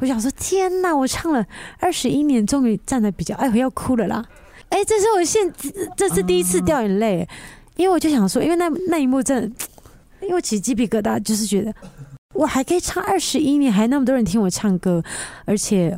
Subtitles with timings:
[0.00, 0.94] 我想说，天哪！
[0.94, 1.46] 我唱了
[1.78, 4.24] 二十一年，终于站得比较，哎，我要哭了啦！
[4.68, 5.52] 哎，这是我现
[5.96, 7.26] 这是第一次掉眼泪，
[7.76, 9.66] 因为我就想说，因为那那一幕真的，
[10.26, 11.72] 因为起鸡皮疙瘩，就是觉得
[12.34, 15.00] 我还可以唱二十一年，还那么多人听我唱歌，
[15.44, 15.96] 而且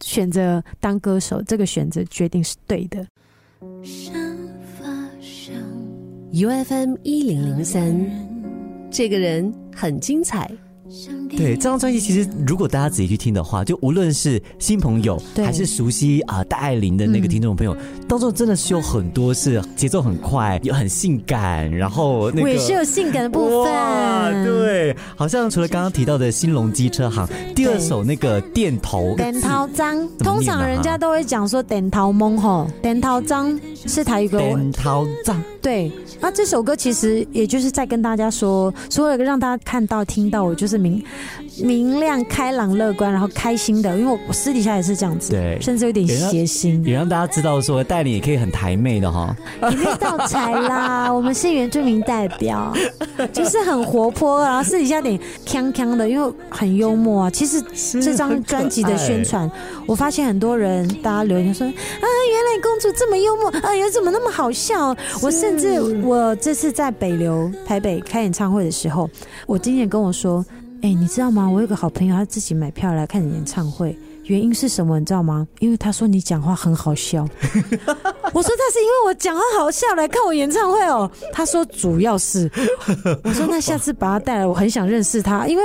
[0.00, 3.04] 选择当歌手，这个选择决定是对的。
[6.30, 8.08] U F M 一零零三，
[8.88, 10.48] 这个人很精彩。
[11.36, 17.76] 对这张专辑，其实如果大家仔细去听的话，就无论是新朋友还是熟悉啊戴爱玲的那个听众朋友，
[18.08, 24.44] 当中真的是有很多是节奏很快，又很性感，然后那个也是有性感的部分。
[24.44, 34.38] 对，好像除了刚刚提到的新隆机车行，第二首那个电头电头章，通常人家都会讲说电头蒙吼，电头章是台语歌。
[34.38, 35.90] 电头章，对。
[36.18, 41.02] 那这首歌其实也就是在跟大家说，所有让大家看到、听到，我就是明
[41.62, 43.96] 明亮、开朗、乐观，然后开心的。
[43.96, 49.34] 因为我私底下也是这样子，对，甚至有点邪心，也让大家知道说，带领也可以很台妹的哈。
[49.62, 52.72] 也没到才啦， 我们是原住民代表，
[53.32, 57.30] 就是很活泼，然后私底下点锵锵的，因为很幽默啊。
[57.30, 57.62] 其实
[58.00, 59.50] 这张专辑的宣传，
[59.86, 64.94] 我发现很多人大家留言说啊，原来公主这么幽默，哎呀，怎么那么好笑？
[65.22, 65.76] 我甚至。
[66.02, 69.08] 我这次在北流台北开演唱会的时候，
[69.46, 70.44] 我经纪人跟我说
[70.82, 71.48] ：“哎，你知道吗？
[71.48, 74.98] 我有个好朋友，他自己买票来看演唱会，原因是什么？
[74.98, 75.46] 你知道吗？
[75.58, 77.26] 因为他说你讲话很好笑。
[78.34, 82.50] ”我说：“他是因为我讲话好笑来看我演唱会哦。”他说：“主要是。”
[83.24, 85.62] 我说：“那下次把他带来，我很想认识他，因为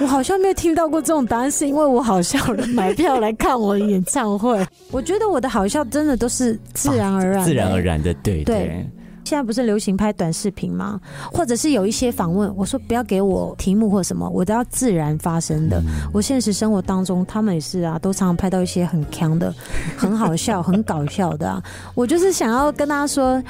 [0.00, 4.66] 我好像没有听到过这种答案，是因为我好笑了买票来看我演唱会。
[4.90, 8.88] 我觉得我的好笑真的都是自然而然、自然而然的，对对。”
[9.26, 11.00] 现在不是流行拍短视频吗？
[11.32, 15.82] 或者是有一些访问，我说不要给我题目或什么，我都要自然发生的。
[16.12, 19.52] 我现实生活当中，他们也是啊，都常常拍到一些很强的、
[19.96, 21.60] 很好笑、很搞笑的。
[21.96, 23.42] 我就是想要跟大家说，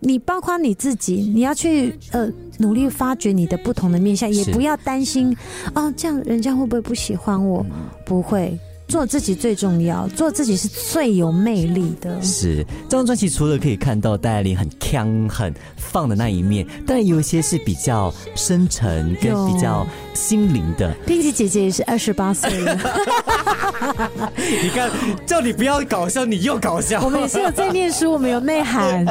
[0.00, 2.26] 你包括你自己，你要去呃
[2.58, 5.36] 努力发掘你的不同的面相，也不要担心
[5.74, 7.66] 啊，这样人家会不会不喜欢我？
[8.06, 8.58] 不会。
[8.88, 12.20] 做自己最重要，做自己是最有魅力的。
[12.22, 20.90] 是这张专辑除了可以看到戴爱玲很强、很放的那一面，但有一些是比较深沉跟比较心灵的。
[21.06, 22.74] 冰淇姐姐也是二十八岁了，
[24.36, 24.90] 你看，
[25.26, 27.04] 叫你不要搞笑，你又搞笑。
[27.04, 29.04] 我们也是有在念书，我们有内涵，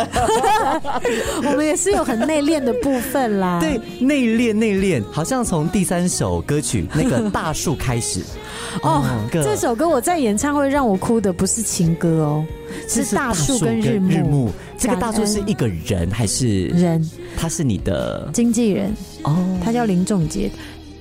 [1.45, 3.59] 我们也是有很内敛的部分啦。
[3.59, 8.21] 对，内敛内敛，好像从第三首歌曲那个大树开始。
[8.83, 12.45] 哦，这首歌我在演唱会让我哭的不是情歌哦，
[12.87, 14.49] 是大树跟日暮。
[14.77, 17.03] 这个大树是一个人还是人？
[17.35, 18.91] 他是你的经纪人
[19.23, 20.49] 哦，他叫林仲杰。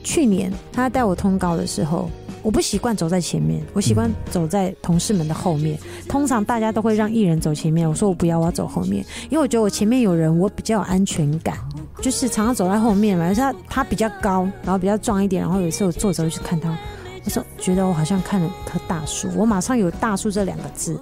[0.03, 2.09] 去年他带我通告的时候，
[2.43, 5.79] 我不习惯走在前面，我习惯走在同事们的后面。
[6.09, 11.57] 通常大家都会让艺人走前面，我说我不要，我要走后面，因为我觉得我前面有人，我比较有安全感。
[12.01, 16.77] 就是常常走在后面嘛，而且他他比较高，然后比较壮一点，然后有一次我坐着去看他。
[17.27, 20.99] 我说觉得我好像看了棵大树，我马上有“大树”这两个字。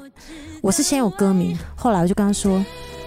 [0.62, 2.65] 我是先有歌名，后来我就跟他说：“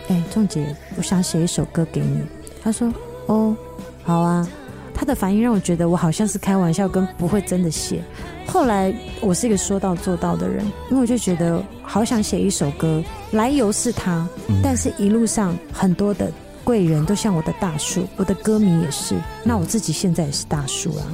[0.07, 2.21] 哎，仲杰，我想写一首歌给你。”
[2.63, 2.93] 他说
[3.25, 3.55] ：“哦，
[4.03, 4.47] 好啊。”
[4.93, 8.03] 他的反应让我觉得我好像是开玩笑，跟不会真的写。
[8.47, 8.91] 后来
[9.21, 14.27] 我是一个说到做到的人，因为我就觉得好想写一首歌，来由是他，
[14.63, 16.31] 但是一路上很多的
[16.63, 21.05] 贵人都像我的大树，我的歌迷也是，那我自己现在也是大树啊。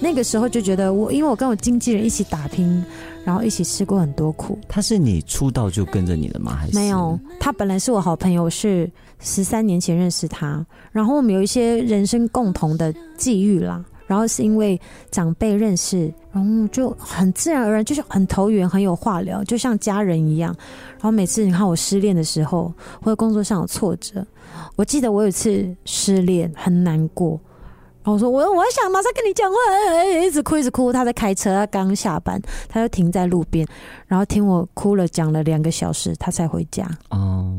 [0.00, 2.84] 那个时候就觉得我，因为我跟我经纪人一起打拼，
[3.24, 4.58] 然后一起吃过很多苦。
[4.68, 6.54] 他是你出道就跟着你的吗？
[6.54, 7.18] 还是没有？
[7.40, 8.90] 他本来是我好朋友，是
[9.20, 13.84] 十三年前认识他，然后我们有一些人生共同的际遇啦。
[14.06, 14.80] 然后是因为
[15.10, 20.54] 长辈认识，然后就很自然而然，就是很投缘，很有话聊，就像家人一样。
[20.92, 24.24] 然后每次你看我失恋的时候，或者工作上有挫折，
[24.76, 27.40] 我记得我有一次失恋很难过。
[28.06, 29.56] 我说我我想马上跟你讲话，
[30.24, 30.92] 一直哭一直哭。
[30.92, 33.66] 他在开车，他刚下班，他就停在路边，
[34.06, 36.88] 然后听我哭了，讲了两个小时，他才回家。
[37.10, 37.52] 哦，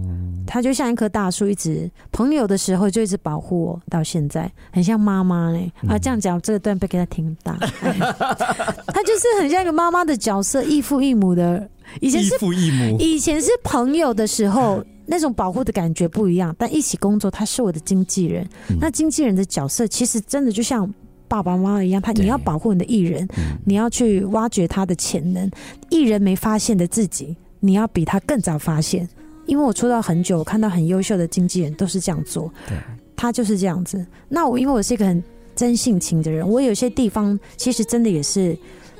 [0.48, 5.72] 他就像一棵大树，一直朋友的时候就一直保护我，到现在很像妈妈呢。
[5.88, 7.54] 啊，这样讲这个段被给他听大，
[8.88, 11.70] 他就是很像一个妈妈的角色，异父异母的。
[12.00, 14.82] 以前是异父异母，以前是朋友的时候。
[15.07, 18.48] 那种保护的感觉不一样，但一起工作，他是我的经纪人。
[18.80, 20.94] 那经纪人的角色其实真的就像
[21.27, 23.27] 爸爸妈妈一样，他你要保护你的艺人，
[23.65, 25.50] 你要去挖掘他的潜能。
[25.89, 29.07] 艺人没发现的自己，你要比他更早发现。
[29.45, 32.51] 因为我出道很久，我看到很优秀的经纪人都是这样做，
[33.15, 34.06] 他就是这样子。
[34.27, 35.24] 那我因为我是一个很
[35.56, 38.57] 真性情的人，我有些地方其实真的也是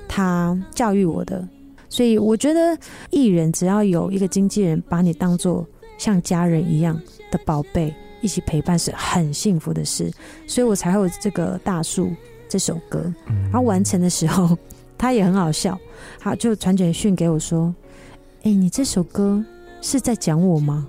[0.08, 1.46] 他教育我的。
[1.90, 2.78] 所以我觉得
[3.12, 5.68] 艺人只要有一个经纪人把你当做
[5.98, 7.00] 像家人一样
[7.32, 10.12] 的宝贝，一起陪伴是很幸福的事。
[10.46, 12.12] 所以我才会有这个大树
[12.48, 13.14] 这首歌。
[13.28, 14.58] 然后完成的时候，
[14.98, 15.78] 他也很好笑，
[16.20, 17.74] 他就传简讯给我说
[18.44, 19.44] ：“哎，你这首歌。”
[19.82, 20.86] 是在讲我吗？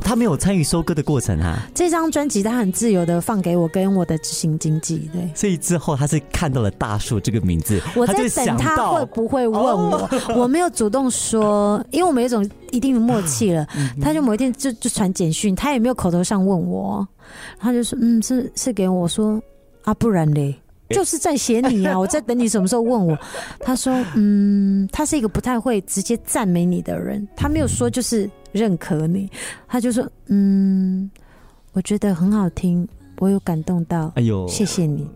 [0.00, 1.66] 他没有参与收割的过程啊。
[1.74, 5.28] 这张专辑他很自由的放给我跟我的执行经纪，对。
[5.34, 13.66] 所以之后他是看到了大树这个名字，我在等他会不会问我，我没有主动说，因为我们有一种一定的默契了。
[14.00, 17.06] 他就某一天就就传简讯，他也没有口头上问我，
[17.58, 19.40] 他就说嗯是是给我说
[19.82, 20.54] 啊不然嘞。
[20.90, 21.98] 就是在写你啊！
[21.98, 23.18] 我在等你什么时候问我。
[23.60, 29.28] 他说：“嗯，他是一个不太会直接赞美你的人，他没有说就是认可你，
[29.66, 31.10] 他就说：嗯，
[31.72, 32.86] 我觉得很好听，
[33.18, 34.12] 我有感动到。
[34.14, 35.08] 哎呦，谢谢你。”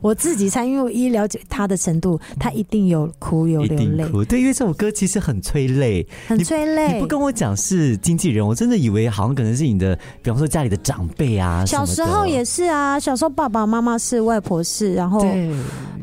[0.00, 4.24] 我自己猜，因为我一了解他的程度，他一定有哭有流泪。
[4.24, 6.94] 对，因为这首歌其实很催泪，很催泪。
[6.94, 11.64] 你不跟我讲是经纪人，我真的以为好像可能是你的，比方说家里的长辈啊。
[11.66, 15.24] 小时候也是啊，小时候爸爸妈妈是，外婆是，然后，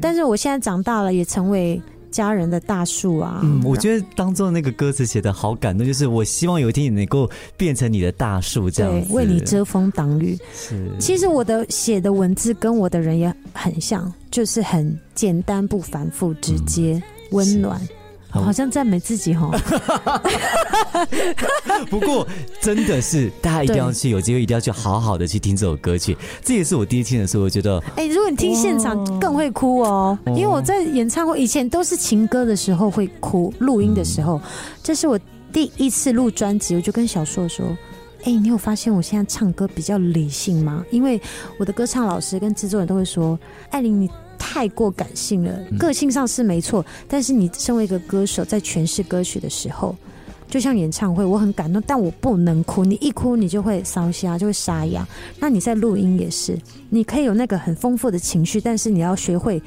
[0.01, 1.81] 但是我现在长大了，也成为。
[2.12, 10.38] 家人的大树啊，嗯，我觉得当中那个歌词写的好感动，就是我希望有一天你能够变成你的大树，这样为你遮风挡雨。
[10.54, 17.01] 是，其实我的写的文字跟我的人也很像，就是很简单不繁复，直接
[17.31, 17.80] 温暖。
[18.44, 19.51] 好像赞美自己哈，
[21.89, 22.28] 不过
[22.62, 26.18] 真的是大家一定要去，有机会一定要去好好的去听这首歌曲。
[26.44, 34.42] 这也是我第一听的时候，我觉得，哎，如果你听现场更会哭哦，因为我在演唱会以前都是情歌的时候会哭，录音的时候，
[34.84, 35.19] 这是我
[35.51, 37.66] 第一次录专辑，我就跟小硕说，
[38.24, 40.86] 哎，你有发现我现在唱歌比较理性吗？
[40.92, 41.22] 因为
[41.57, 43.38] 我的歌唱老师跟制作人都会说，
[43.72, 44.10] 艾琳你。
[44.39, 49.95] 太过感性了，个性上是没错，但是你身为一个歌手，在诠释歌曲的时候，
[50.48, 55.06] 就像演唱会，我很感动，但我不能哭，你一哭你就会烧瞎，就会沙哑。
[55.39, 56.57] 那你在录音也是，
[56.89, 59.62] 你可以有那个很丰富的情绪，但是你要学会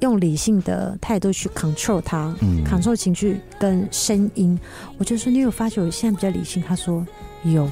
[0.00, 4.58] 用理性的态度去 control 它嗯，control 情绪跟声音。
[4.98, 6.62] 我就说，你有发觉我现在比较理性？
[6.62, 7.06] 他说
[7.44, 7.70] 有，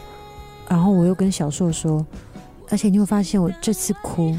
[0.68, 2.04] 然后我又跟小硕说，
[2.70, 4.34] 而且你有发现我这次哭。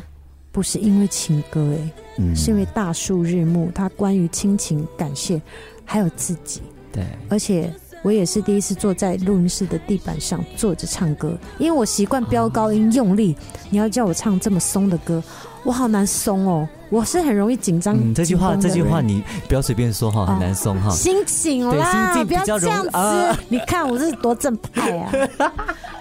[0.60, 5.42] 不是因为情歌哎，是因为大树日暮，它关于亲情、感谢，
[5.86, 6.62] 还有自己。
[6.92, 7.74] 对，而且
[8.04, 13.38] 我也是第一次坐在录音室的地板上坐着唱歌，因为我习惯飙高音用力。
[13.70, 15.24] 你要叫我唱这么松的歌，
[15.64, 18.14] 我好难松哦，我是很容易紧张。
[18.14, 20.90] 这句话，这句话你不要随便说哈，很难松哈。
[20.90, 23.40] 心情啦，不要这样子。
[23.48, 25.10] 你看我这是多正派啊。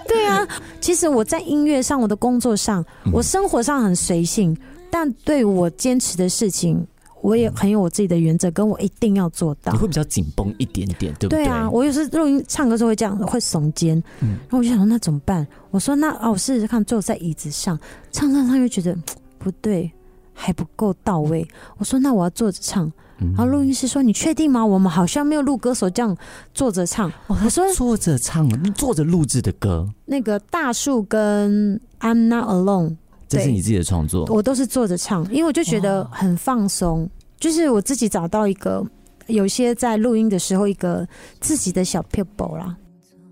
[0.09, 0.47] 对啊，
[0.81, 2.83] 其实我在音乐上，我的工作上，
[3.13, 4.57] 我生活上很随性，
[4.89, 6.85] 但对我坚持的事情，
[7.21, 9.71] 我也很有我自己的原则，跟我一定要做到。
[9.71, 11.43] 你会比较紧绷一点点，对不对？
[11.43, 15.45] 对啊，我有时录音唱歌时候会这样，会耸肩，嗯，然后我就想说那怎么办？
[15.69, 17.79] 我说那啊，我试试看坐在椅子上
[18.11, 18.97] 唱唱唱，又觉得
[19.37, 19.91] 不对，
[20.33, 21.47] 还不够到位。
[21.77, 22.91] 我说那我要坐着唱。
[23.19, 24.65] 然后录音师说：“你确定吗？
[24.65, 26.15] 我们好像没有录歌手这样
[26.53, 32.89] 坐着唱。”我说：“坐着唱，坐着录制的歌。”那个大树跟《I'm Not Alone》，
[33.27, 34.25] 这是你自己的创作。
[34.25, 38.85] 我都是坐着唱，因为我就觉得很放松，就是我自己找到一个
[39.27, 41.07] 有些在录音的时候一个
[41.39, 42.75] 自己的小 people 啦。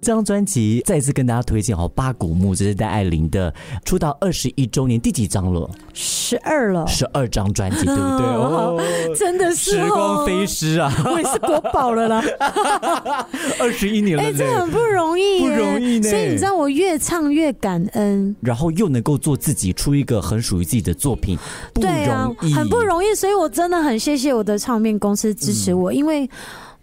[0.07, 5.69] 这张专辑再次跟大家推荐哦，八古墓这是戴爱玲的出道二十一周年第几张了？
[5.93, 8.23] 十二了，十二张专辑，对不对？
[8.25, 8.81] 哦，
[9.17, 10.89] 真的是时光飞逝啊！
[11.07, 12.23] 我也是国宝了啦，
[13.59, 16.09] 二十一年了，哎，这很不容易，不容易呢。
[16.09, 21.37] 所以你知道，我越唱越感恩，然后又能够做自己，出一个很属于自己的作品，
[21.73, 23.13] 对啊，很不容易。
[23.13, 26.29] 所以我真的很谢谢我的唱片公司支持我，因为。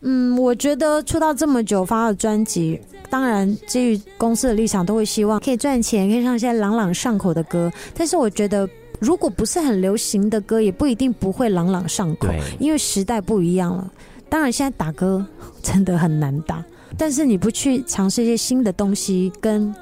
[0.07, 7.73] 嗯，我觉得出道这么久发了专辑，当然基于公司的立场，都会希望可以赚钱，可以唱一些朗朗上口的歌。
[7.95, 8.69] 但是我觉得，
[9.01, 13.91] 如果不是很流行的歌，也不一定不会朗朗上口，因为时代不一样了。
[14.29, 15.25] 当然，现在打歌
[15.63, 16.63] 真的很难打，
[16.99, 19.75] 但是你不去尝试一些新的东西，跟。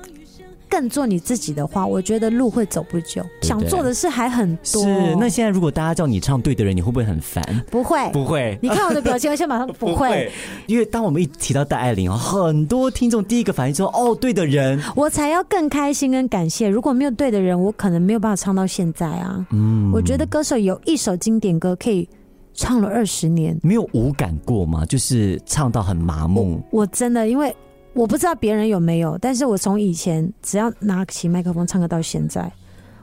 [0.72, 3.22] 更做你自己的话，我觉得路会走不久。
[3.42, 4.82] 想做的事还很多。
[4.82, 7.44] 是，那现在如果大家叫你唱对的人，你会不会很烦？
[7.70, 8.58] 不会，不会。
[8.62, 10.32] 你看我的表情，我先马上不会。
[10.66, 16.70] 因为当我们一提到戴爱玲，很多听众第一个反应说：“哦，对的人。”我才要更开心跟感谢。
[16.70, 19.46] 如果没有对的人，我可能没有办法唱到现在啊。
[19.50, 22.08] 嗯，我觉得歌手有一首经典歌可以
[22.54, 24.86] 唱了二十年，没有无感过吗？
[24.86, 26.62] 就是唱到很麻木。
[26.70, 27.54] 我真的因为。
[27.94, 32.50] 我不知道别人有没有，但是我从以前只要拿起麦克风唱歌到现在，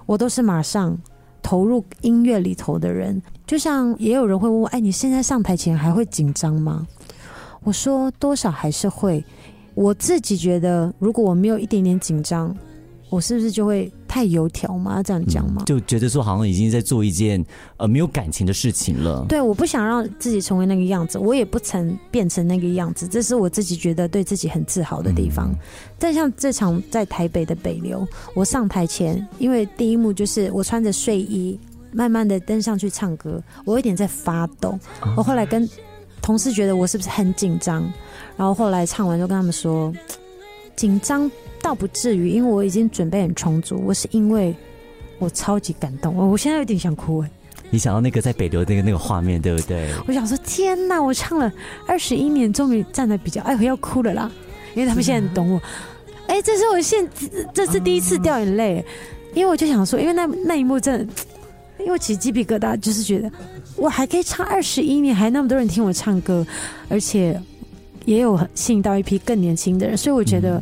[0.05, 0.97] 我都是马上
[1.41, 3.21] 投入音乐里头的人。
[3.45, 6.87] 就像也有人会问我，哎，你现在上台前还会紧张吗？
[7.63, 9.23] 我说多少还是会。
[9.75, 12.55] 我自己觉得，如果我没有一点点紧张，
[13.09, 14.95] 我是不是就会太油条吗？
[14.95, 15.63] 要这样讲吗？
[15.67, 17.45] 就觉得说好像已经在做一件
[17.77, 19.23] 呃没有感情的事情了。
[19.29, 25.53] 对，我不想让自己成为那个样子，我也不曾变成那个样子，这是我自己觉得对自己很自豪的地方。
[25.99, 31.59] 但像这场在台北的北流，我上台前，因为第一幕就是我穿着睡衣，
[31.91, 34.77] 慢慢的登上去唱歌，我有点在发抖。
[35.15, 35.69] 我后来跟
[36.21, 37.81] 同事觉得我是不是很紧张？
[38.35, 39.93] 然后后来唱完就跟他们说，
[40.79, 41.29] 紧张
[41.61, 43.83] 倒不至于，因为我已经准备很充足。
[43.85, 44.55] 我是因为
[45.17, 47.29] 我超级感动，我我现在有点想哭哎。
[47.69, 49.89] 你想到那个在北流那个那个画面，对不对？
[50.07, 51.03] 我想说，天哪！
[51.03, 51.51] 我唱了
[51.85, 54.31] 二十一年，终于站得比较，哎，我要哭了啦！
[54.73, 55.61] 因为他们现在很懂我。
[56.27, 57.05] 哎，这是我现
[57.53, 58.85] 这是第一次掉眼泪，
[59.33, 61.13] 因为我就想说，因为那那一幕真的，
[61.79, 63.29] 因为我起鸡皮疙瘩，就是觉得。
[63.75, 66.47] 我还可以唱二十一年，还那么多人听我唱歌，
[66.87, 67.37] 而且
[68.09, 70.59] 也有吸引到一批更年轻的人，所以我觉得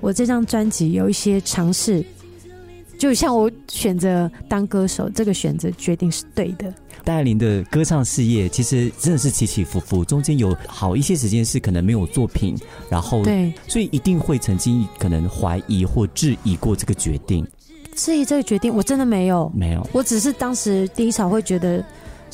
[0.00, 2.04] 我这张专辑有一些尝试，
[2.98, 6.70] 就像我选择当歌手这个选择决定是对的。
[7.02, 12.54] 戴爱玲的歌唱事业其实真的是起起伏伏，中间有好一些时间是可能没有作品，
[12.90, 17.46] 然后对，所以一定会曾经可能怀疑或质疑过这个决定。
[17.96, 21.82] 质疑这个决定，我真的没有，没有，我只是当时第一场会觉得。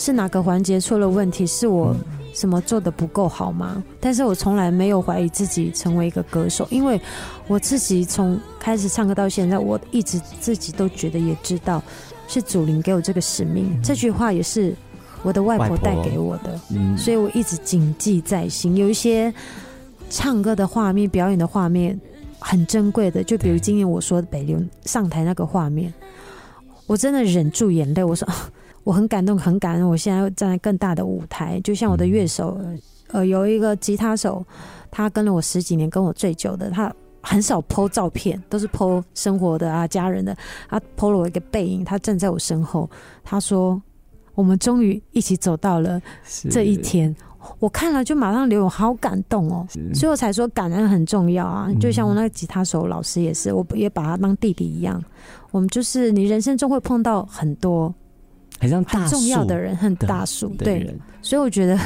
[0.01, 1.47] 是哪个环节出了问题？
[1.47, 1.95] 是我
[2.33, 3.85] 什么做的不够好吗？
[4.01, 6.99] 但是我从来没有怀疑自己成为一个歌手，因为
[7.47, 11.83] 我自己从开始唱歌到现在，我一直自己都觉得也知道
[12.27, 13.79] 是祖灵给我这个使命。
[13.83, 14.75] 这句话也是
[15.23, 16.59] 我的外婆带给我的，
[16.97, 18.75] 所以我一直谨记在心。
[18.79, 19.31] 有一些
[20.09, 22.01] 唱歌的画面、表演的画面
[22.39, 25.93] 很珍贵的，就比如今年我说北流上台那个画面，
[26.87, 28.27] 我真的忍住眼泪，我说。
[28.85, 29.89] 我很感动，很感恩。
[29.89, 32.59] 我现在站在更大的舞台，就像我的乐手，
[33.09, 34.45] 呃，有一个吉他手，
[34.91, 40.37] 他跟了我十几年，跟我最久的，他很少 PO 照片，都是 PO 生活的啊，家人的。
[40.69, 42.89] 他 PO 了我一个背影，他站在我身后，
[43.23, 43.81] 他说
[44.35, 46.01] ：“我们终于一起走到了
[46.51, 47.15] 这一天。”
[47.59, 51.71] 我看了就马上流，好感动哦，所以我才说感恩很重要啊。
[51.81, 55.03] 就像我那个吉他手老师也是，我也把他当弟弟一样。
[55.51, 57.95] 我们就是你人生中会碰到很多。
[58.61, 61.79] 很像很重要的人，很大树对，所以我觉得。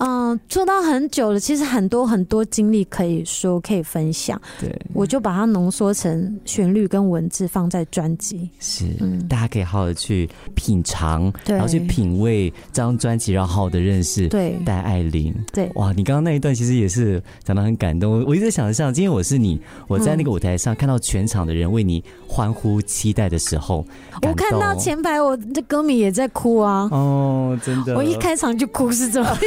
[0.00, 4.40] 嗯，做到很久了，其实很多很多经历可以说可以分享。
[4.58, 8.48] 对，我就把它浓缩成旋律跟文字放在专辑。
[8.58, 15.34] 是，嗯，大家可以好好的去品尝，然后去品味这张专辑，然后好好的认识对戴爱玲。
[15.52, 18.24] 对，哇，你刚刚那一段其实也是讲的很感动。
[18.26, 23.84] 我一直想象，今天我是你，我在那个舞台上看到全场的人为你欢呼期待的时候，
[24.22, 26.88] 我看到前排我的歌迷也在哭啊。
[26.90, 29.38] 哦，真的，我一开场就哭是怎么？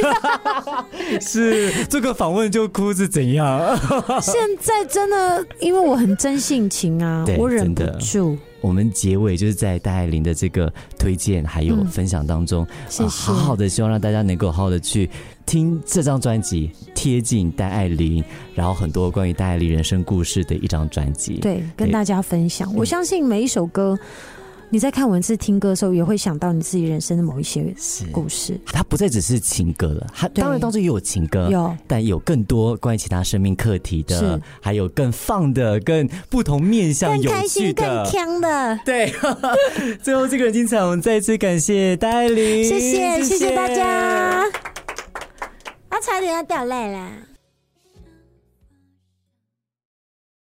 [1.20, 3.60] 是这个访问就哭是怎样？
[4.20, 8.36] 现在真的，因为我很真性情啊，我忍不住。
[8.60, 13.08] 我们结尾就是在戴爱玲的这个推荐还有分享当中，谢谢。
[13.08, 15.10] 好好的，希望让大家能够好好的去
[15.44, 18.24] 听这张专辑，贴近戴爱玲，
[18.54, 22.74] 然后很多关于戴爱玲人生故事的一张专辑，对，跟大家分享。
[22.74, 23.98] 我相信每一首歌。
[24.74, 27.72] 你在看文字、听歌的时候，也会想到你自己人生的某一些
[28.10, 28.58] 故事。
[28.66, 38.80] 它不再只是情歌了，它当然当中也有情歌，有，但有更多关于其他生命课题的，还有更放的、更不同面向、有趣的、更强的。
[38.84, 39.14] 对，
[40.02, 43.86] 最后这个人精彩，我们再次感谢戴琳，谢谢谢谢大家，
[45.88, 47.08] 啊，差点要掉泪了。